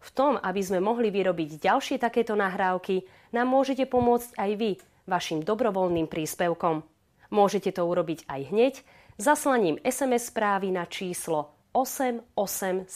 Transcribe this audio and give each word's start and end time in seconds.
V 0.00 0.08
tom, 0.16 0.40
aby 0.40 0.60
sme 0.64 0.80
mohli 0.80 1.12
vyrobiť 1.12 1.60
ďalšie 1.60 2.00
takéto 2.00 2.32
nahrávky, 2.32 3.04
nám 3.36 3.52
môžete 3.52 3.84
pomôcť 3.84 4.32
aj 4.40 4.50
vy 4.56 4.70
vašim 5.04 5.44
dobrovoľným 5.44 6.08
príspevkom. 6.08 6.80
Môžete 7.30 7.76
to 7.76 7.84
urobiť 7.84 8.24
aj 8.26 8.40
hneď 8.48 8.74
zaslaním 9.20 9.76
SMS 9.84 10.32
správy 10.32 10.72
na 10.72 10.88
číslo 10.88 11.52
8877 11.76 12.88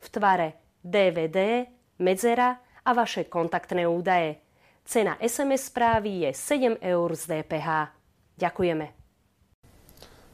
v 0.00 0.06
tvare 0.12 0.48
DVD, 0.84 1.66
medzera 1.98 2.60
a 2.84 2.90
vaše 2.92 3.24
kontaktné 3.26 3.88
údaje. 3.88 4.38
Cena 4.84 5.16
SMS 5.20 5.72
správy 5.72 6.28
je 6.28 6.30
7 6.36 6.76
eur 6.80 7.08
z 7.16 7.22
DPH. 7.26 7.68
Ďakujeme. 8.36 8.86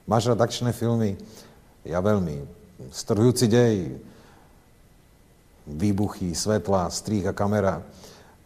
Máš 0.07 0.31
rád 0.31 0.47
akčné 0.47 0.71
filmy? 0.71 1.19
Ja 1.83 1.99
veľmi. 1.99 2.47
Strhujúci 2.95 3.51
dej, 3.51 3.99
výbuchy, 5.67 6.31
svetla, 6.33 6.89
strých 6.95 7.31
a 7.31 7.37
kamera 7.37 7.83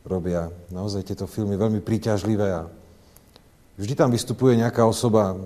robia 0.03 0.49
naozaj 0.73 1.05
tieto 1.05 1.29
filmy 1.29 1.61
veľmi 1.61 1.85
príťažlivé 1.85 2.49
a 2.57 2.67
vždy 3.77 3.95
tam 3.95 4.09
vystupuje 4.09 4.57
nejaká 4.57 4.89
osoba, 4.89 5.37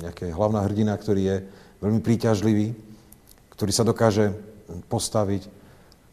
nejaká 0.00 0.30
hlavná 0.30 0.62
hrdina, 0.62 0.94
ktorý 0.94 1.22
je 1.26 1.36
veľmi 1.82 2.00
príťažlivý, 2.00 2.72
ktorý 3.58 3.72
sa 3.74 3.82
dokáže 3.82 4.32
postaviť 4.86 5.50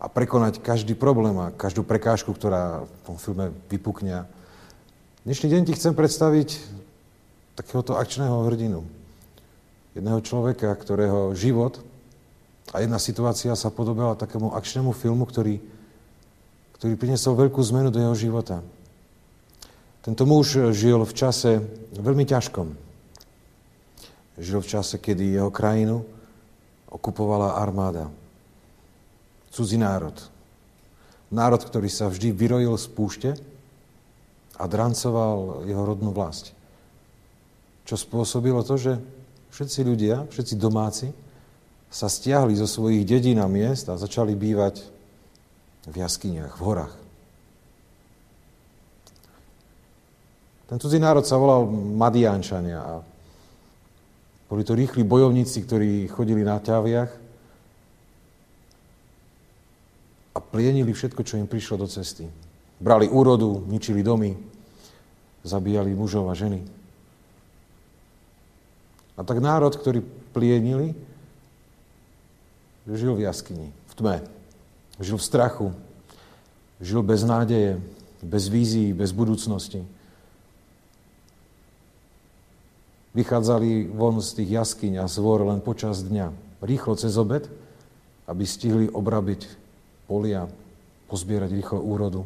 a 0.02 0.10
prekonať 0.10 0.62
každý 0.62 0.98
problém 0.98 1.38
a 1.38 1.54
každú 1.54 1.86
prekážku, 1.86 2.34
ktorá 2.34 2.86
v 2.86 3.02
tom 3.06 3.18
filme 3.22 3.54
vypukne. 3.70 4.26
Dnešný 5.26 5.48
deň 5.54 5.62
ti 5.70 5.74
chcem 5.78 5.94
predstaviť 5.94 6.58
takéhoto 7.58 7.98
akčného 7.98 8.46
hrdinu. 8.50 8.86
Jedného 9.98 10.22
človeka, 10.22 10.70
ktorého 10.78 11.34
život 11.34 11.82
a 12.76 12.84
jedna 12.84 13.00
situácia 13.00 13.56
sa 13.56 13.72
podobala 13.72 14.20
takému 14.20 14.52
akčnému 14.52 14.92
filmu, 14.92 15.24
ktorý, 15.24 15.64
ktorý 16.76 16.94
priniesol 17.00 17.40
veľkú 17.40 17.64
zmenu 17.72 17.90
do 17.92 18.04
jeho 18.04 18.16
života. 18.16 18.60
Tento 20.04 20.24
muž 20.24 20.72
žil 20.76 21.04
v 21.04 21.14
čase 21.16 21.64
veľmi 21.96 22.24
ťažkom. 22.28 22.68
Žil 24.40 24.60
v 24.64 24.72
čase, 24.72 24.96
kedy 25.00 25.36
jeho 25.36 25.52
krajinu 25.52 26.04
okupovala 26.88 27.60
armáda. 27.60 28.08
Cudzí 29.52 29.76
národ. 29.76 30.16
Národ, 31.28 31.60
ktorý 31.60 31.92
sa 31.92 32.08
vždy 32.08 32.32
vyrojil 32.32 32.76
z 32.80 32.88
púšte 32.88 33.30
a 34.56 34.64
drancoval 34.64 35.68
jeho 35.68 35.84
rodnú 35.84 36.16
vlast. 36.16 36.56
Čo 37.84 38.00
spôsobilo 38.00 38.64
to, 38.64 38.80
že 38.80 38.94
všetci 39.52 39.80
ľudia, 39.84 40.16
všetci 40.32 40.56
domáci, 40.56 41.12
sa 41.88 42.12
stiahli 42.12 42.54
zo 42.56 42.68
svojich 42.68 43.08
dedín 43.08 43.40
a 43.40 43.48
miest 43.48 43.88
a 43.88 44.00
začali 44.00 44.36
bývať 44.36 44.84
v 45.88 45.96
jaskyniach, 46.04 46.60
v 46.60 46.64
horách. 46.64 46.96
Ten 50.68 50.84
cudzí 50.84 51.00
národ 51.00 51.24
sa 51.24 51.40
volal 51.40 51.64
Madiančania 51.72 52.80
a 52.84 52.94
boli 54.52 54.68
to 54.68 54.76
rýchli 54.76 55.08
bojovníci, 55.08 55.64
ktorí 55.64 56.12
chodili 56.12 56.44
na 56.44 56.60
ťaviach 56.60 57.12
a 60.36 60.40
plienili 60.44 60.92
všetko, 60.92 61.24
čo 61.24 61.40
im 61.40 61.48
prišlo 61.48 61.84
do 61.84 61.88
cesty. 61.88 62.28
Brali 62.84 63.08
úrodu, 63.08 63.64
ničili 63.64 64.04
domy, 64.04 64.36
zabíjali 65.48 65.96
mužov 65.96 66.28
a 66.28 66.36
ženy. 66.36 66.62
A 69.18 69.26
tak 69.26 69.40
národ, 69.42 69.74
ktorý 69.74 70.04
plienili, 70.36 70.94
Žil 72.88 73.20
v 73.20 73.28
jaskyni, 73.28 73.68
v 73.92 73.94
tme. 74.00 74.16
Žil 75.04 75.20
v 75.20 75.28
strachu. 75.28 75.68
Žil 76.80 77.04
bez 77.04 77.28
nádeje, 77.28 77.84
bez 78.24 78.48
vízií, 78.48 78.96
bez 78.96 79.12
budúcnosti. 79.12 79.84
Vychádzali 83.12 83.92
von 83.92 84.24
z 84.24 84.40
tých 84.40 84.50
jaskyň 84.62 85.04
a 85.04 85.06
zvor 85.12 85.44
len 85.44 85.60
počas 85.60 86.00
dňa. 86.06 86.32
Rýchlo 86.64 86.96
cez 86.96 87.18
obed, 87.20 87.50
aby 88.30 88.44
stihli 88.48 88.88
obrabiť 88.88 89.50
polia, 90.08 90.48
pozbierať 91.12 91.52
rýchlo 91.52 91.80
úrodu. 91.84 92.24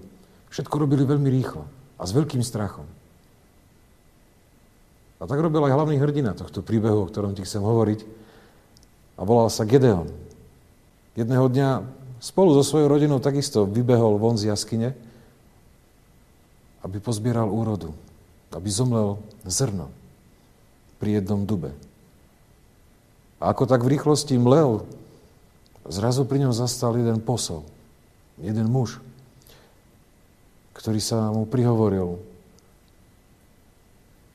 Všetko 0.53 0.75
robili 0.77 1.07
veľmi 1.07 1.29
rýchlo 1.31 1.65
a 1.97 2.03
s 2.05 2.11
veľkým 2.11 2.43
strachom. 2.45 2.85
A 5.21 5.29
tak 5.29 5.37
robil 5.37 5.63
aj 5.63 5.73
hlavný 5.73 5.97
hrdina 6.01 6.33
tohto 6.33 6.65
príbehu, 6.65 7.05
o 7.05 7.09
ktorom 7.09 7.37
ti 7.37 7.45
chcem 7.45 7.61
hovoriť. 7.61 7.99
A 9.17 9.21
volal 9.21 9.53
sa 9.53 9.65
Gedeon. 9.65 10.09
Jedného 11.11 11.51
dňa 11.51 11.69
spolu 12.23 12.55
so 12.55 12.63
svojou 12.63 12.87
rodinou 12.87 13.19
takisto 13.19 13.67
vybehol 13.67 14.15
von 14.15 14.39
z 14.39 14.47
jaskyne, 14.47 14.95
aby 16.87 16.97
pozbieral 17.03 17.51
úrodu, 17.51 17.91
aby 18.55 18.69
zomlel 18.71 19.19
zrno 19.43 19.91
pri 21.03 21.19
jednom 21.19 21.43
dube. 21.43 21.75
A 23.41 23.51
ako 23.51 23.67
tak 23.67 23.83
v 23.83 23.97
rýchlosti 23.97 24.37
mlel, 24.37 24.85
zrazu 25.89 26.23
pri 26.23 26.47
ňom 26.47 26.53
zastal 26.55 26.95
jeden 26.95 27.19
posol, 27.19 27.65
jeden 28.39 28.69
muž, 28.69 29.01
ktorý 30.77 31.01
sa 31.03 31.33
mu 31.33 31.43
prihovoril, 31.43 32.21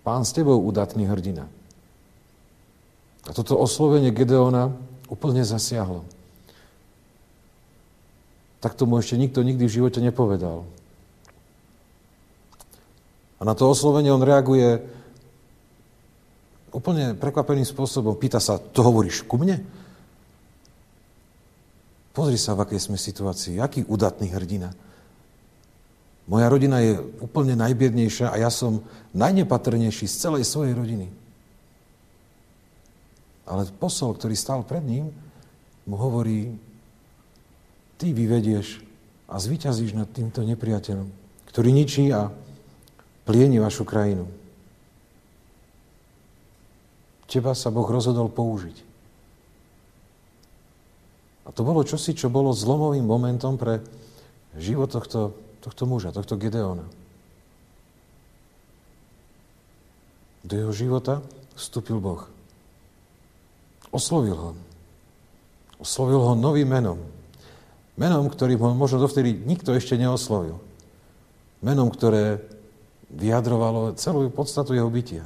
pán 0.05 0.27
s 0.27 0.35
tebou, 0.35 0.61
udatný 0.61 1.09
hrdina. 1.09 1.49
A 3.27 3.31
toto 3.35 3.59
oslovenie 3.59 4.15
Gedeona 4.15 4.71
úplne 5.11 5.43
zasiahlo 5.43 6.07
tak 8.67 8.75
tomu 8.75 8.99
ešte 8.99 9.15
nikto 9.15 9.47
nikdy 9.47 9.63
v 9.63 9.77
živote 9.79 10.03
nepovedal. 10.03 10.67
A 13.39 13.43
na 13.47 13.55
to 13.55 13.71
oslovenie 13.71 14.11
on 14.11 14.27
reaguje 14.27 14.83
úplne 16.75 17.15
prekvapeným 17.15 17.63
spôsobom. 17.63 18.19
Pýta 18.19 18.43
sa, 18.43 18.59
to 18.59 18.83
hovoríš 18.83 19.23
ku 19.23 19.39
mne? 19.39 19.63
Pozri 22.11 22.35
sa, 22.35 22.59
v 22.59 22.67
akej 22.67 22.91
sme 22.91 22.99
situácii. 22.99 23.63
Aký 23.63 23.87
udatný 23.87 24.35
hrdina. 24.35 24.75
Moja 26.27 26.51
rodina 26.51 26.83
je 26.83 26.99
úplne 27.23 27.55
najbiednejšia 27.55 28.35
a 28.35 28.43
ja 28.43 28.51
som 28.51 28.83
najnepatrnejší 29.15 30.11
z 30.11 30.17
celej 30.27 30.43
svojej 30.43 30.75
rodiny. 30.75 31.07
Ale 33.47 33.71
posol, 33.79 34.19
ktorý 34.19 34.35
stál 34.35 34.67
pred 34.67 34.83
ním, 34.83 35.15
mu 35.87 35.95
hovorí, 35.95 36.51
ty 37.97 38.13
vyvedieš 38.13 38.81
a 39.27 39.41
zvyťazíš 39.41 39.97
nad 39.97 40.09
týmto 40.13 40.45
nepriateľom, 40.47 41.09
ktorý 41.51 41.71
ničí 41.73 42.13
a 42.13 42.31
plieni 43.27 43.59
vašu 43.59 43.83
krajinu. 43.83 44.31
Teba 47.27 47.53
sa 47.59 47.75
Boh 47.75 47.85
rozhodol 47.85 48.31
použiť. 48.31 48.87
A 51.47 51.55
to 51.55 51.63
bolo 51.67 51.83
čosi, 51.83 52.15
čo 52.15 52.31
bolo 52.31 52.55
zlomovým 52.55 53.03
momentom 53.03 53.59
pre 53.59 53.83
život 54.59 54.91
tohto, 54.91 55.35
tohto 55.63 55.85
muža, 55.87 56.15
tohto 56.15 56.39
Gedeona. 56.39 56.87
Do 60.47 60.55
jeho 60.55 60.71
života 60.71 61.23
vstúpil 61.59 61.99
Boh. 61.99 62.23
Oslovil 63.91 64.39
ho. 64.39 64.51
Oslovil 65.83 66.23
ho 66.23 66.39
novým 66.39 66.71
menom. 66.71 66.99
Menom, 67.97 68.29
ktorým 68.29 68.61
ho 68.61 68.77
možno 68.77 69.01
dovtedy 69.01 69.33
nikto 69.33 69.73
ešte 69.73 69.97
neoslovil. 69.97 70.61
Menom, 71.65 71.89
ktoré 71.89 72.45
vyjadrovalo 73.09 73.97
celú 73.97 74.29
podstatu 74.29 74.77
jeho 74.77 74.93
bytia. 74.93 75.25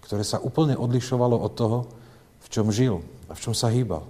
Ktoré 0.00 0.24
sa 0.24 0.40
úplne 0.40 0.72
odlišovalo 0.80 1.36
od 1.36 1.52
toho, 1.52 1.78
v 2.40 2.46
čom 2.48 2.72
žil 2.72 3.04
a 3.28 3.36
v 3.36 3.42
čom 3.44 3.52
sa 3.52 3.68
hýbal. 3.68 4.08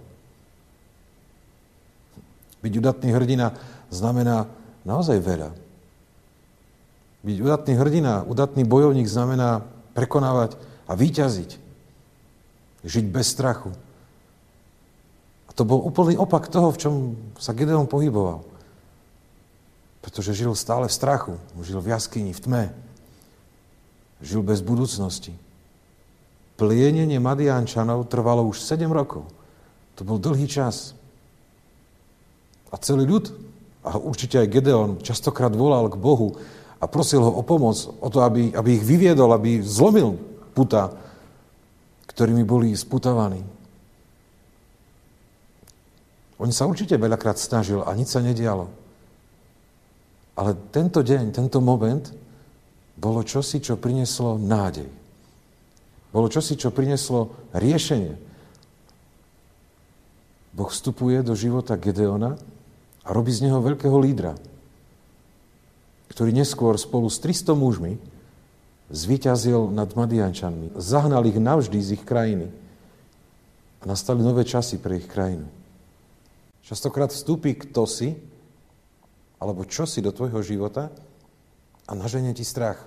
Byť 2.63 2.73
udatný 2.79 3.11
hrdina 3.11 3.59
znamená 3.91 4.47
naozaj 4.87 5.19
veľa. 5.19 5.51
Byť 7.27 7.37
udatný 7.43 7.75
hrdina, 7.75 8.23
udatný 8.31 8.63
bojovník 8.63 9.11
znamená 9.11 9.67
prekonávať 9.99 10.55
a 10.87 10.95
výťaziť. 10.95 11.51
Žiť 12.87 13.05
bez 13.11 13.27
strachu, 13.27 13.75
to 15.59 15.67
bol 15.67 15.83
úplný 15.83 16.15
opak 16.15 16.47
toho, 16.47 16.71
v 16.71 16.79
čom 16.79 16.95
sa 17.35 17.51
Gedeon 17.51 17.91
pohyboval. 17.91 18.47
Pretože 19.99 20.31
žil 20.31 20.55
stále 20.55 20.87
v 20.87 20.95
strachu. 20.95 21.35
Žil 21.59 21.83
v 21.83 21.91
jaskyni, 21.91 22.31
v 22.31 22.41
tme. 22.47 22.65
Žil 24.23 24.47
bez 24.47 24.63
budúcnosti. 24.63 25.35
Plienenie 26.55 27.19
Madiančanov 27.19 28.07
trvalo 28.07 28.47
už 28.47 28.63
7 28.63 28.87
rokov. 28.87 29.27
To 29.99 30.07
bol 30.07 30.23
dlhý 30.23 30.47
čas. 30.47 30.95
A 32.71 32.79
celý 32.79 33.11
ľud, 33.11 33.35
a 33.83 33.99
určite 33.99 34.39
aj 34.39 34.55
Gedeon, 34.55 35.03
častokrát 35.03 35.51
volal 35.51 35.91
k 35.91 35.99
Bohu 35.99 36.39
a 36.79 36.87
prosil 36.87 37.19
ho 37.19 37.35
o 37.35 37.43
pomoc, 37.43 37.83
o 37.99 38.07
to, 38.07 38.23
aby, 38.23 38.55
aby 38.55 38.79
ich 38.79 38.87
vyviedol, 38.87 39.35
aby 39.35 39.59
zlomil 39.59 40.15
puta, 40.55 40.95
ktorými 42.07 42.47
boli 42.47 42.79
sputovaní. 42.79 43.58
On 46.39 46.51
sa 46.55 46.71
určite 46.71 46.95
veľakrát 46.95 47.35
snažil 47.35 47.83
a 47.83 47.91
nič 47.99 48.15
sa 48.15 48.23
nedialo. 48.23 48.71
Ale 50.39 50.55
tento 50.71 51.03
deň, 51.03 51.35
tento 51.35 51.59
moment 51.59 52.15
bolo 52.95 53.27
čosi, 53.27 53.59
čo 53.59 53.75
prinieslo 53.75 54.39
nádej. 54.39 54.87
Bolo 56.15 56.31
čosi, 56.31 56.55
čo 56.55 56.71
prinieslo 56.71 57.51
riešenie. 57.55 58.15
Boh 60.55 60.71
vstupuje 60.71 61.27
do 61.27 61.35
života 61.35 61.75
Gedeona 61.75 62.39
a 63.03 63.09
robí 63.11 63.35
z 63.35 63.47
neho 63.47 63.59
veľkého 63.59 63.99
lídra, 63.99 64.39
ktorý 66.11 66.31
neskôr 66.35 66.79
spolu 66.79 67.11
s 67.11 67.19
300 67.23 67.55
mužmi 67.55 67.99
zvíťazil 68.89 69.75
nad 69.75 69.91
Madiančanmi. 69.93 70.75
Zahnal 70.79 71.27
ich 71.29 71.37
navždy 71.37 71.79
z 71.83 71.89
ich 71.99 72.05
krajiny. 72.07 72.49
A 73.79 73.85
nastali 73.87 74.25
nové 74.25 74.43
časy 74.43 74.81
pre 74.81 74.99
ich 74.99 75.07
krajinu. 75.07 75.58
Častokrát 76.69 77.09
vstúpi 77.09 77.57
kto 77.57 77.89
si, 77.89 78.13
alebo 79.41 79.65
čo 79.65 79.89
si 79.89 80.05
do 80.05 80.13
tvojho 80.13 80.45
života 80.45 80.93
a 81.89 81.97
naženie 81.97 82.37
ti 82.37 82.45
strach. 82.45 82.85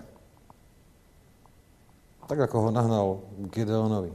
Tak 2.29 2.37
ako 2.45 2.57
ho 2.61 2.69
nahnal 2.69 3.25
Gedeonovi. 3.49 4.13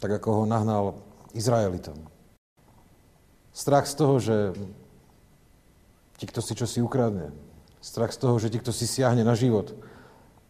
Tak 0.00 0.08
ako 0.08 0.28
ho 0.32 0.44
nahnal 0.48 0.96
Izraelitom. 1.36 2.00
Strach 3.52 3.84
z 3.84 3.94
toho, 4.00 4.14
že 4.24 4.36
ti 6.16 6.24
kto 6.24 6.40
si 6.40 6.56
čo 6.56 6.64
si 6.64 6.80
ukradne. 6.80 7.36
Strach 7.84 8.16
z 8.16 8.24
toho, 8.24 8.40
že 8.40 8.48
ti 8.48 8.56
kto 8.56 8.72
si 8.72 8.88
siahne 8.88 9.20
na 9.20 9.36
život. 9.36 9.76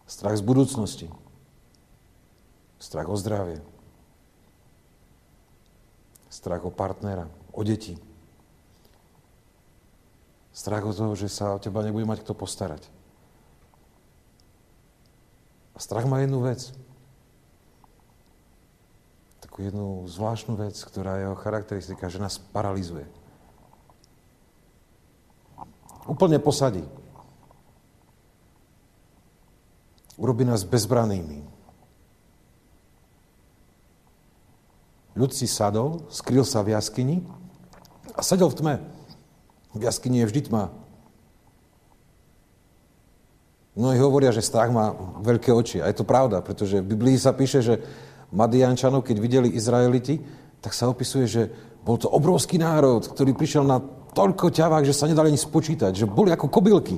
Strach 0.07 0.39
z 0.39 0.47
budúcnosti. 0.47 1.11
Strach 2.79 3.11
o 3.11 3.19
zdravie. 3.19 3.59
Strach 6.37 6.69
o 6.69 6.71
partnera 6.71 7.33
o 7.57 7.65
deti. 7.65 7.97
Strach 10.53 10.85
o 10.85 10.93
toho, 10.93 11.17
že 11.17 11.33
sa 11.33 11.57
o 11.57 11.61
teba 11.61 11.81
nebude 11.81 12.05
mať 12.05 12.21
kto 12.21 12.37
postarať. 12.37 12.85
A 15.73 15.81
strach 15.81 16.05
má 16.05 16.21
jednu 16.21 16.45
vec. 16.45 16.77
Takú 19.41 19.65
jednu 19.65 20.05
zvláštnu 20.05 20.61
vec, 20.61 20.77
ktorá 20.77 21.17
je 21.17 21.25
jeho 21.25 21.37
charakteristika, 21.41 22.13
že 22.13 22.21
nás 22.21 22.37
paralizuje. 22.37 23.09
Úplne 26.05 26.37
posadí. 26.37 26.85
Urobí 30.21 30.45
nás 30.45 30.65
bezbranými. 30.69 31.56
Ľud 35.17 35.33
si 35.33 35.49
sadol, 35.49 36.05
skryl 36.13 36.45
sa 36.45 36.61
v 36.61 36.77
jaskyni 36.77 37.25
a 38.13 38.21
sedel 38.21 38.53
v 38.53 38.59
tme. 38.61 38.75
V 39.73 39.83
jaskyni 39.83 40.21
je 40.21 40.29
vždy 40.29 40.41
tma. 40.53 40.69
Mnohí 43.77 44.01
hovoria, 44.01 44.33
že 44.33 44.45
strach 44.45 44.73
má 44.73 44.93
veľké 45.21 45.53
oči. 45.53 45.81
A 45.81 45.89
je 45.89 46.01
to 46.01 46.09
pravda, 46.09 46.41
pretože 46.41 46.81
v 46.81 46.97
Biblii 46.97 47.21
sa 47.21 47.37
píše, 47.37 47.61
že 47.61 47.81
Madiančanov, 48.33 49.05
keď 49.05 49.17
videli 49.21 49.49
Izraeliti, 49.53 50.21
tak 50.61 50.73
sa 50.73 50.89
opisuje, 50.89 51.29
že 51.29 51.43
bol 51.85 52.01
to 52.01 52.09
obrovský 52.09 52.57
národ, 52.57 53.05
ktorý 53.05 53.37
prišiel 53.37 53.65
na 53.69 53.81
toľko 54.17 54.49
ťavák, 54.49 54.85
že 54.85 54.97
sa 54.97 55.09
nedali 55.09 55.33
ani 55.33 55.41
spočítať, 55.41 55.93
že 55.93 56.09
boli 56.09 56.33
ako 56.33 56.49
kobylky. 56.49 56.97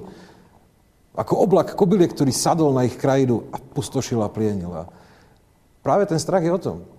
Ako 1.19 1.35
oblak 1.43 1.75
kobyliek, 1.75 2.15
ktorý 2.15 2.31
sadol 2.31 2.71
na 2.71 2.87
ich 2.87 2.95
krajinu 2.95 3.51
a 3.51 3.59
pustošil 3.59 4.23
a 4.23 4.31
plienil. 4.31 4.71
A 4.71 4.87
práve 5.83 6.07
ten 6.07 6.19
strach 6.23 6.47
je 6.47 6.55
o 6.55 6.63
tom. 6.63 6.98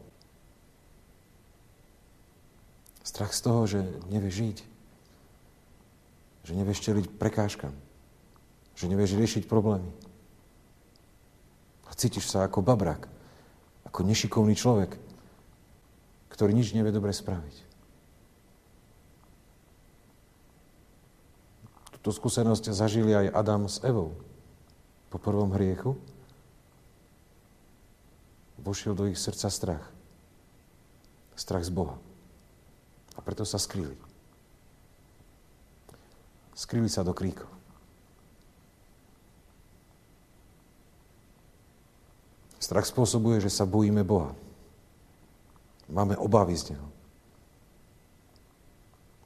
Strach 3.10 3.34
z 3.34 3.42
toho, 3.42 3.66
že 3.66 3.82
nevieš 4.14 4.36
žiť. 4.38 4.58
Že 6.46 6.54
nevieš 6.62 6.80
čeliť 6.86 7.06
prekážkam. 7.18 7.74
Že 8.78 8.86
nevieš 8.86 9.18
riešiť 9.18 9.44
problémy. 9.50 9.90
A 11.90 11.92
cítiš 11.98 12.30
sa 12.30 12.46
ako 12.46 12.62
babrak. 12.62 13.10
Ako 13.90 14.06
nešikovný 14.06 14.54
človek, 14.54 14.94
ktorý 16.30 16.54
nič 16.54 16.78
nevie 16.78 16.94
dobre 16.94 17.10
spraviť. 17.10 17.66
Túto 21.98 22.14
skúsenosť 22.14 22.70
zažili 22.70 23.18
aj 23.18 23.34
Adam 23.34 23.66
s 23.66 23.82
Evou 23.82 24.14
po 25.10 25.18
prvom 25.18 25.50
hriechu. 25.58 25.98
Vošiel 28.62 28.94
do 28.94 29.10
ich 29.10 29.18
srdca 29.18 29.50
strach. 29.50 29.86
Strach 31.34 31.66
z 31.66 31.74
Boha. 31.74 31.98
A 33.20 33.24
preto 33.24 33.44
sa 33.44 33.60
skryli. 33.60 34.00
Skryli 36.56 36.88
sa 36.88 37.04
do 37.04 37.12
kríkov. 37.12 37.52
Strach 42.64 42.88
spôsobuje, 42.88 43.44
že 43.44 43.52
sa 43.52 43.68
bojíme 43.68 44.08
Boha. 44.08 44.32
Máme 45.92 46.16
obavy 46.16 46.56
z 46.56 46.72
Neho. 46.76 46.88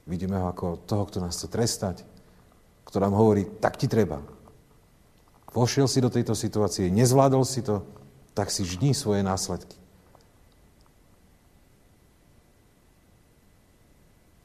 Vidíme 0.10 0.42
ho 0.42 0.50
ako 0.50 0.81
toho, 0.89 1.04
kto 1.06 1.18
nás 1.22 1.38
chce 1.38 1.48
trestať, 1.51 1.98
kto 2.88 2.98
nám 2.98 3.13
hovorí, 3.13 3.46
tak 3.62 3.75
ti 3.75 3.86
treba. 3.86 4.24
Vošiel 5.54 5.86
si 5.86 6.01
do 6.01 6.10
tejto 6.10 6.34
situácie, 6.34 6.89
nezvládol 6.89 7.46
si 7.46 7.62
to, 7.62 7.86
tak 8.34 8.50
si 8.50 8.66
žní 8.66 8.98
svoje 8.98 9.22
následky. 9.22 9.82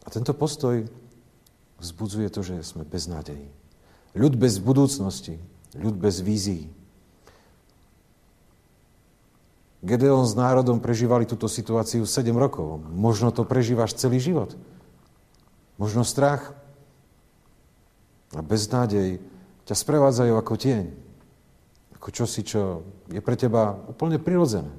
A 0.09 0.13
tento 0.17 0.33
postoj 0.33 0.89
vzbudzuje 1.85 2.33
to, 2.33 2.41
že 2.41 2.65
sme 2.65 2.89
bez 2.89 3.13
nádejí. 3.13 3.45
Ľud 4.17 4.41
bez 4.41 4.57
budúcnosti, 4.57 5.37
ľud 5.77 6.01
bez 6.01 6.25
vízií. 6.25 6.73
Gedeon 9.85 10.25
s 10.25 10.33
národom 10.33 10.81
prežívali 10.81 11.29
túto 11.29 11.45
situáciu 11.45 12.09
7 12.09 12.25
rokov. 12.33 12.81
Možno 12.89 13.37
to 13.37 13.45
prežívaš 13.45 14.01
celý 14.01 14.17
život. 14.17 14.57
Možno 15.77 16.09
strach 16.09 16.57
a 18.33 18.41
beznádej 18.41 19.21
ťa 19.69 19.75
sprevádzajú 19.77 20.33
ako 20.41 20.55
tieň. 20.57 20.85
Ako 22.01 22.09
čosi, 22.17 22.49
čo 22.49 22.81
je 23.13 23.21
pre 23.21 23.37
teba 23.37 23.77
úplne 23.93 24.17
prirodzené. 24.17 24.73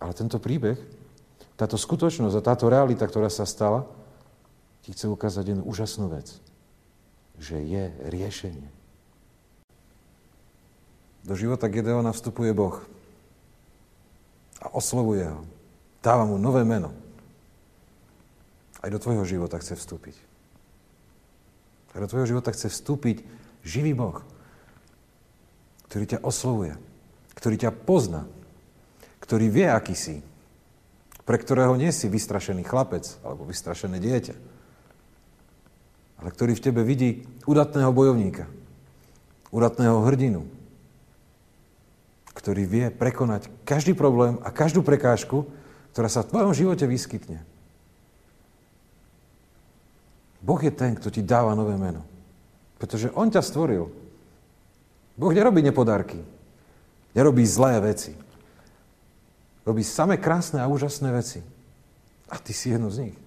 Ale 0.00 0.12
tento 0.12 0.36
príbeh, 0.36 0.76
táto 1.56 1.80
skutočnosť 1.80 2.36
a 2.36 2.46
táto 2.46 2.68
realita, 2.68 3.08
ktorá 3.08 3.32
sa 3.32 3.48
stala, 3.48 3.88
ti 4.84 4.92
chce 4.92 5.08
ukázať 5.08 5.56
jednu 5.56 5.64
úžasnú 5.64 6.12
vec. 6.12 6.30
Že 7.40 7.56
je 7.64 7.84
riešenie. 8.12 8.68
Do 11.26 11.34
života 11.34 11.66
Gedeona 11.66 12.14
vstupuje 12.14 12.54
Boh 12.54 12.78
a 14.62 14.70
oslovuje 14.70 15.26
ho. 15.26 15.42
Dáva 15.98 16.22
mu 16.22 16.38
nové 16.38 16.62
meno. 16.62 16.94
Aj 18.78 18.86
do 18.86 19.02
tvojho 19.02 19.26
života 19.26 19.58
chce 19.58 19.74
vstúpiť. 19.74 20.14
Aj 21.96 22.00
do 22.04 22.06
tvojho 22.06 22.30
života 22.30 22.54
chce 22.54 22.70
vstúpiť 22.70 23.26
živý 23.66 23.90
Boh, 23.90 24.22
ktorý 25.90 26.14
ťa 26.14 26.22
oslovuje, 26.22 26.78
ktorý 27.34 27.56
ťa 27.58 27.74
pozná, 27.74 28.22
ktorý 29.26 29.46
vie, 29.50 29.66
aký 29.66 29.98
si, 29.98 30.16
pre 31.26 31.36
ktorého 31.42 31.74
nie 31.74 31.90
si 31.90 32.06
vystrašený 32.06 32.62
chlapec 32.62 33.18
alebo 33.26 33.42
vystrašené 33.42 33.98
dieťa, 33.98 34.34
ale 36.22 36.28
ktorý 36.30 36.54
v 36.54 36.64
tebe 36.64 36.86
vidí 36.86 37.26
udatného 37.44 37.90
bojovníka, 37.90 38.46
udatného 39.50 40.06
hrdinu, 40.06 40.46
ktorý 42.38 42.62
vie 42.64 42.86
prekonať 42.94 43.50
každý 43.66 43.98
problém 43.98 44.38
a 44.46 44.54
každú 44.54 44.86
prekážku, 44.86 45.50
ktorá 45.90 46.06
sa 46.06 46.22
v 46.22 46.30
tvojom 46.30 46.52
živote 46.54 46.86
vyskytne. 46.86 47.42
Boh 50.46 50.60
je 50.62 50.70
ten, 50.70 50.94
kto 50.94 51.10
ti 51.10 51.26
dáva 51.26 51.58
nové 51.58 51.74
meno. 51.74 52.06
Pretože 52.78 53.10
On 53.18 53.26
ťa 53.26 53.42
stvoril. 53.42 53.90
Boh 55.18 55.32
nerobí 55.34 55.58
nepodarky. 55.58 56.22
Nerobí 57.16 57.42
zlé 57.42 57.82
veci. 57.82 58.14
Robí 59.66 59.82
samé 59.82 60.14
krásne 60.14 60.62
a 60.62 60.70
úžasné 60.70 61.10
veci. 61.10 61.42
A 62.30 62.38
ty 62.38 62.54
si 62.54 62.70
jedno 62.70 62.86
z 62.88 63.10
nich. 63.10 63.18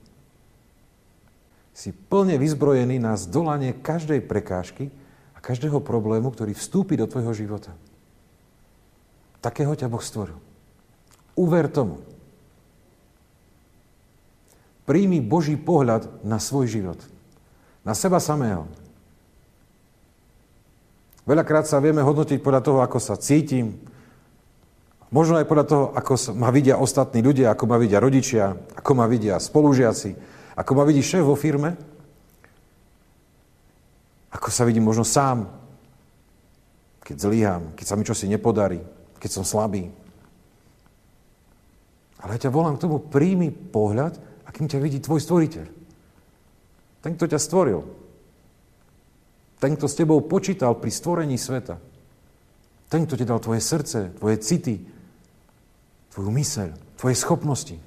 si 1.75 1.95
plne 1.95 2.35
vyzbrojený 2.35 2.99
na 2.99 3.15
zdolanie 3.15 3.71
každej 3.71 4.23
prekážky 4.23 4.91
a 5.35 5.39
každého 5.39 5.79
problému, 5.79 6.31
ktorý 6.31 6.51
vstúpi 6.51 6.99
do 6.99 7.07
tvojho 7.07 7.31
života. 7.31 7.71
Takého 9.39 9.71
ťa 9.71 9.87
Boh 9.87 10.03
stvoril. 10.03 10.35
Uver 11.39 11.71
tomu. 11.71 12.03
Príjmi 14.83 15.23
Boží 15.23 15.55
pohľad 15.55 16.11
na 16.27 16.35
svoj 16.35 16.67
život. 16.67 16.99
Na 17.87 17.95
seba 17.95 18.19
samého. 18.19 18.67
Veľakrát 21.23 21.63
sa 21.63 21.79
vieme 21.79 22.03
hodnotiť 22.03 22.43
podľa 22.43 22.61
toho, 22.65 22.79
ako 22.83 22.99
sa 22.99 23.15
cítim, 23.15 23.79
možno 25.09 25.37
aj 25.37 25.49
podľa 25.49 25.65
toho, 25.65 25.85
ako 25.93 26.13
ma 26.37 26.49
vidia 26.53 26.77
ostatní 26.77 27.21
ľudia, 27.21 27.53
ako 27.53 27.65
ma 27.65 27.77
vidia 27.81 28.01
rodičia, 28.01 28.53
ako 28.77 28.91
ma 28.93 29.05
vidia 29.09 29.41
spolužiaci, 29.41 30.11
ako 30.57 30.71
ma 30.77 30.83
vidí 30.85 31.01
šéf 31.01 31.25
vo 31.25 31.37
firme, 31.37 31.77
ako 34.29 34.47
sa 34.53 34.65
vidím 34.65 34.85
možno 34.85 35.05
sám, 35.05 35.49
keď 37.01 37.15
zlyhám, 37.17 37.63
keď 37.73 37.85
sa 37.89 37.97
mi 37.97 38.05
čosi 38.05 38.29
nepodarí, 38.29 38.77
keď 39.17 39.29
som 39.33 39.43
slabý. 39.47 39.89
Ale 42.21 42.35
ja 42.37 42.45
ťa 42.45 42.53
volám 42.53 42.77
k 42.77 42.83
tomu, 42.85 43.01
príjmi 43.01 43.49
pohľad, 43.49 44.19
akým 44.45 44.69
ťa 44.69 44.77
vidí 44.77 45.01
tvoj 45.01 45.23
stvoriteľ. 45.23 45.65
Ten, 46.99 47.11
kto 47.15 47.25
ťa 47.31 47.39
stvoril. 47.39 47.81
Ten, 49.57 49.73
kto 49.79 49.87
s 49.87 49.97
tebou 49.97 50.19
počítal 50.21 50.75
pri 50.75 50.91
stvorení 50.91 51.39
sveta. 51.39 51.79
Ten, 52.91 53.07
kto 53.07 53.15
ti 53.15 53.25
dal 53.25 53.39
tvoje 53.39 53.63
srdce, 53.63 54.19
tvoje 54.19 54.37
city, 54.43 54.83
tvoju 56.13 56.29
myseľ, 56.33 56.69
tvoje 56.97 57.15
schopnosti. 57.15 57.77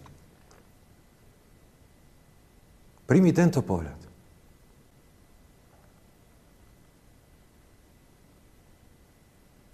Príjmi 3.06 3.34
tento 3.34 3.60
pohľad. 3.60 4.00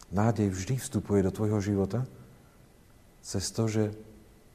Nádej 0.08 0.48
vždy 0.48 0.74
vstupuje 0.80 1.20
do 1.20 1.30
tvojho 1.30 1.60
života 1.60 2.08
cez 3.20 3.44
to, 3.52 3.68
že 3.68 3.92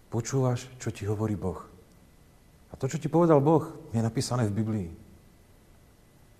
počúvaš, 0.09 0.65
čo 0.81 0.89
ti 0.89 1.05
hovorí 1.05 1.37
Boh. 1.37 1.61
A 2.69 2.77
to, 2.77 2.89
čo 2.89 2.97
ti 2.97 3.05
povedal 3.05 3.37
Boh, 3.37 3.69
je 3.93 4.01
napísané 4.01 4.49
v 4.49 4.57
Biblii. 4.57 4.89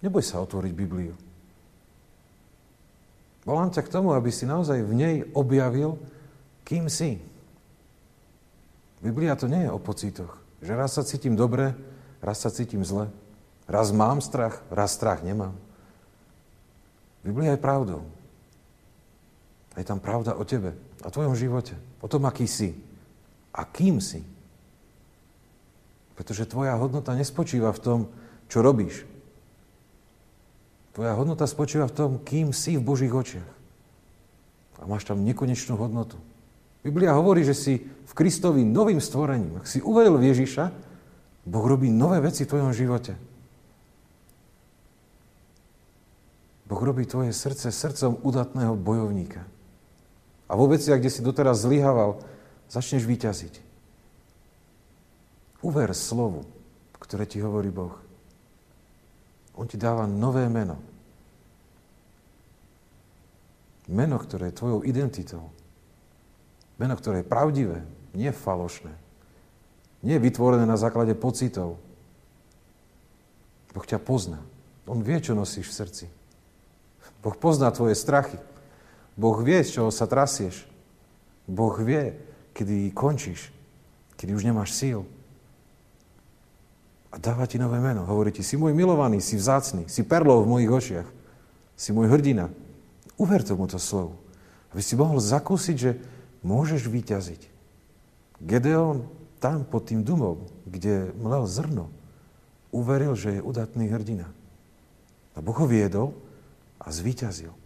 Neboj 0.01 0.25
sa 0.25 0.41
otvoriť 0.41 0.73
Bibliu. 0.73 1.13
Volám 3.45 3.69
ťa 3.69 3.85
k 3.85 3.93
tomu, 3.93 4.17
aby 4.17 4.33
si 4.33 4.49
naozaj 4.49 4.81
v 4.81 4.93
nej 4.97 5.15
objavil, 5.37 5.95
kým 6.65 6.89
si. 6.89 7.21
Biblia 9.03 9.35
to 9.35 9.51
nie 9.51 9.67
je 9.67 9.71
o 9.75 9.83
pocitoch. 9.83 10.39
Že 10.63 10.79
raz 10.79 10.95
sa 10.95 11.03
cítim 11.03 11.35
dobre, 11.35 11.75
raz 12.23 12.39
sa 12.39 12.47
cítim 12.47 12.87
zle. 12.87 13.11
Raz 13.67 13.91
mám 13.91 14.23
strach, 14.23 14.63
raz 14.71 14.95
strach 14.95 15.19
nemám. 15.19 15.51
Biblia 17.23 17.51
je 17.55 17.59
pravdou. 17.59 18.07
A 19.75 19.83
je 19.83 19.87
tam 19.87 19.99
pravda 19.99 20.39
o 20.39 20.43
tebe, 20.47 20.71
o 21.03 21.09
tvojom 21.11 21.35
živote, 21.35 21.75
o 21.99 22.07
tom, 22.07 22.23
aký 22.23 22.47
si 22.47 22.79
a 23.51 23.67
kým 23.67 23.99
si. 23.99 24.23
Pretože 26.15 26.47
tvoja 26.47 26.77
hodnota 26.79 27.11
nespočíva 27.17 27.75
v 27.75 27.83
tom, 27.83 27.99
čo 28.47 28.63
robíš. 28.63 29.03
Tvoja 30.93 31.17
hodnota 31.17 31.49
spočíva 31.49 31.89
v 31.89 31.95
tom, 31.97 32.11
kým 32.21 32.53
si 32.53 32.77
v 32.77 32.85
Božích 32.85 33.09
očiach. 33.09 33.49
A 34.77 34.85
máš 34.85 35.09
tam 35.09 35.25
nekonečnú 35.25 35.73
hodnotu. 35.73 36.21
Biblia 36.83 37.15
hovorí, 37.15 37.47
že 37.47 37.55
si 37.55 37.79
v 37.79 38.11
Kristovi 38.11 38.67
novým 38.67 38.99
stvorením. 38.99 39.63
Ak 39.63 39.71
si 39.71 39.79
uveril 39.79 40.19
v 40.19 40.35
Ježiša, 40.35 40.65
Boh 41.47 41.65
robí 41.65 41.87
nové 41.87 42.19
veci 42.19 42.43
v 42.43 42.51
tvojom 42.51 42.71
živote. 42.75 43.15
Boh 46.67 46.81
robí 46.83 47.07
tvoje 47.07 47.31
srdce 47.31 47.71
srdcom 47.71 48.19
udatného 48.23 48.75
bojovníka. 48.75 49.47
A 50.51 50.59
vo 50.59 50.67
veciach, 50.67 50.99
kde 50.99 51.11
si 51.11 51.23
doteraz 51.23 51.63
zlyhával, 51.63 52.19
začneš 52.67 53.07
vyťaziť. 53.07 53.53
Uver 55.63 55.95
slovu, 55.95 56.43
ktoré 56.99 57.23
ti 57.23 57.39
hovorí 57.39 57.71
Boh. 57.71 57.95
On 59.55 59.63
ti 59.63 59.79
dáva 59.79 60.03
nové 60.03 60.43
meno. 60.51 60.75
Meno, 63.87 64.19
ktoré 64.19 64.51
je 64.51 64.59
tvojou 64.59 64.83
identitou. 64.83 65.47
Meno, 66.83 66.99
ktoré 66.99 67.23
je 67.23 67.31
pravdivé, 67.31 67.79
nie 68.11 68.27
falošné. 68.35 68.91
Nie 70.03 70.19
je 70.19 70.25
vytvorené 70.27 70.67
na 70.67 70.75
základe 70.75 71.15
pocitov. 71.15 71.79
Boh 73.71 73.87
ťa 73.87 74.03
pozná. 74.03 74.43
On 74.83 74.99
vie, 74.99 75.15
čo 75.23 75.31
nosíš 75.31 75.71
v 75.71 75.77
srdci. 75.79 76.05
Boh 77.23 77.39
pozná 77.39 77.71
tvoje 77.71 77.95
strachy. 77.95 78.35
Boh 79.15 79.39
vie, 79.39 79.63
z 79.63 79.79
čoho 79.79 79.95
sa 79.95 80.11
trasieš. 80.11 80.67
Boh 81.47 81.71
vie, 81.79 82.19
kedy 82.51 82.91
končíš, 82.91 83.47
kedy 84.19 84.35
už 84.35 84.43
nemáš 84.43 84.75
síl. 84.75 85.07
A 87.13 87.15
dáva 87.15 87.47
ti 87.47 87.55
nové 87.55 87.79
meno. 87.79 88.03
Hovorí 88.03 88.35
ti, 88.35 88.43
si 88.43 88.59
môj 88.59 88.75
milovaný, 88.75 89.23
si 89.23 89.39
vzácný, 89.39 89.87
si 89.87 90.03
perlou 90.03 90.43
v 90.43 90.51
mojich 90.51 90.71
očiach, 90.75 91.07
si 91.79 91.95
môj 91.95 92.11
hrdina. 92.11 92.51
Uver 93.15 93.39
tomuto 93.39 93.79
slovu. 93.79 94.19
Aby 94.75 94.83
si 94.83 94.99
mohol 94.99 95.23
zakúsiť, 95.23 95.77
že 95.79 95.95
môžeš 96.43 96.85
vyťaziť. 96.87 97.41
Gedeon 98.43 99.07
tam 99.39 99.63
pod 99.63 99.87
tým 99.87 100.03
dumom, 100.03 100.47
kde 100.67 101.11
mlel 101.15 101.47
zrno, 101.47 101.91
uveril, 102.71 103.15
že 103.15 103.39
je 103.39 103.45
udatný 103.45 103.91
hrdina. 103.91 104.27
A 105.33 105.41
Boh 105.41 105.55
ho 105.55 105.67
viedol 105.67 106.13
a 106.79 106.91
zvíťazil 106.91 107.63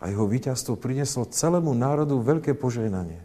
a 0.00 0.12
jeho 0.12 0.28
víťazstvo 0.28 0.76
prinieslo 0.76 1.24
celému 1.24 1.72
národu 1.72 2.20
veľké 2.20 2.52
požehnanie. 2.56 3.20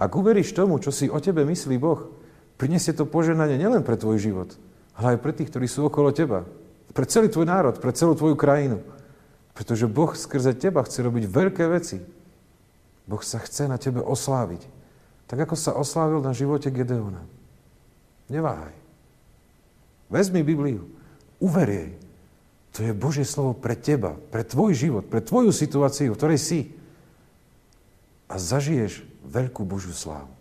Ak 0.00 0.16
uveríš 0.16 0.56
tomu, 0.56 0.80
čo 0.80 0.88
si 0.88 1.12
o 1.12 1.20
tebe 1.20 1.44
myslí 1.44 1.76
Boh, 1.76 2.08
prinesie 2.56 2.96
to 2.96 3.04
požehnanie 3.04 3.60
nielen 3.60 3.84
pre 3.84 4.00
tvoj 4.00 4.16
život, 4.16 4.56
ale 4.96 5.16
aj 5.16 5.18
pre 5.20 5.32
tých, 5.36 5.52
ktorí 5.52 5.68
sú 5.68 5.84
okolo 5.84 6.08
teba. 6.16 6.48
Pre 6.96 7.04
celý 7.04 7.28
tvoj 7.28 7.44
národ, 7.44 7.76
pre 7.76 7.92
celú 7.92 8.16
tvoju 8.16 8.32
krajinu. 8.32 8.80
Pretože 9.60 9.84
Boh 9.84 10.16
skrze 10.16 10.56
teba 10.56 10.80
chce 10.80 11.04
robiť 11.04 11.28
veľké 11.28 11.68
veci. 11.68 12.00
Boh 13.04 13.20
sa 13.20 13.36
chce 13.44 13.68
na 13.68 13.76
tebe 13.76 14.00
osláviť. 14.00 14.64
Tak 15.28 15.36
ako 15.44 15.52
sa 15.52 15.76
oslávil 15.76 16.24
na 16.24 16.32
živote 16.32 16.72
Gedeona. 16.72 17.20
Neváhaj. 18.32 18.72
Vezmi 20.08 20.40
Bibliu. 20.40 20.88
Uver 21.44 21.68
jej. 21.68 21.92
To 22.72 22.88
je 22.88 22.96
Božie 22.96 23.28
slovo 23.28 23.52
pre 23.52 23.76
teba, 23.76 24.16
pre 24.32 24.48
tvoj 24.48 24.72
život, 24.72 25.04
pre 25.04 25.20
tvoju 25.20 25.52
situáciu, 25.52 26.16
v 26.16 26.18
ktorej 26.18 26.40
si. 26.40 26.60
A 28.32 28.40
zažiješ 28.40 29.04
veľkú 29.28 29.60
Božiu 29.68 29.92
slávu. 29.92 30.32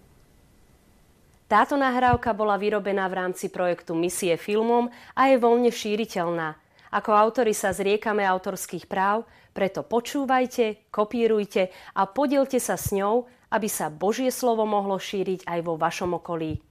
Táto 1.52 1.76
nahrávka 1.76 2.32
bola 2.32 2.56
vyrobená 2.56 3.04
v 3.12 3.20
rámci 3.20 3.52
projektu 3.52 4.00
Misie 4.00 4.40
filmom 4.40 4.88
a 5.12 5.22
je 5.28 5.36
voľne 5.42 5.76
šíriteľná. 5.76 6.56
Ako 6.90 7.14
autori 7.14 7.54
sa 7.54 7.70
zriekame 7.70 8.26
autorských 8.26 8.90
práv, 8.90 9.30
preto 9.54 9.86
počúvajte, 9.86 10.90
kopírujte 10.90 11.70
a 11.94 12.10
podielte 12.10 12.58
sa 12.58 12.74
s 12.78 12.90
ňou, 12.94 13.30
aby 13.54 13.70
sa 13.70 13.94
Božie 13.94 14.34
slovo 14.34 14.66
mohlo 14.66 14.98
šíriť 14.98 15.46
aj 15.46 15.60
vo 15.66 15.78
vašom 15.78 16.14
okolí. 16.18 16.62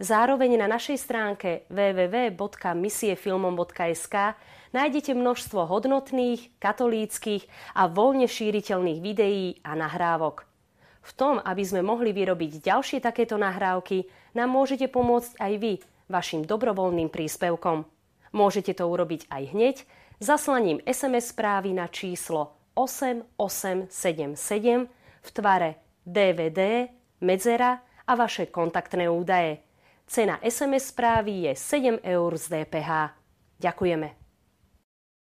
Zároveň 0.00 0.56
na 0.56 0.64
našej 0.64 0.96
stránke 0.96 1.68
www.misiefilmom.sk 1.68 4.16
nájdete 4.72 5.12
množstvo 5.12 5.68
hodnotných, 5.68 6.56
katolíckých 6.56 7.44
a 7.76 7.84
voľne 7.84 8.24
šíriteľných 8.24 9.04
videí 9.04 9.60
a 9.60 9.76
nahrávok. 9.76 10.48
V 11.04 11.12
tom, 11.12 11.36
aby 11.36 11.60
sme 11.60 11.84
mohli 11.84 12.16
vyrobiť 12.16 12.64
ďalšie 12.64 13.04
takéto 13.04 13.36
nahrávky, 13.36 14.08
nám 14.32 14.48
môžete 14.48 14.88
pomôcť 14.88 15.36
aj 15.36 15.52
vy 15.60 15.84
vašim 16.08 16.48
dobrovoľným 16.48 17.12
príspevkom. 17.12 17.99
Môžete 18.30 18.78
to 18.78 18.86
urobiť 18.86 19.26
aj 19.26 19.42
hneď 19.50 19.76
zaslaním 20.20 20.78
SMS 20.86 21.34
správy 21.34 21.74
na 21.74 21.88
číslo 21.90 22.54
8877 22.76 23.90
v 25.20 25.28
tvare 25.34 25.70
DVD, 26.06 26.88
medzera 27.20 27.82
a 28.06 28.12
vaše 28.14 28.46
kontaktné 28.46 29.10
údaje. 29.10 29.58
Cena 30.06 30.38
SMS 30.42 30.90
správy 30.90 31.50
je 31.50 31.52
7 31.54 32.02
eur 32.02 32.30
z 32.34 32.44
DPH. 32.50 32.90
Ďakujeme. 33.62 34.19